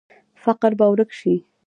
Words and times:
فقر 0.43 0.71
به 0.79 0.85
ورک 0.91 1.11
شي؟ 1.19 1.33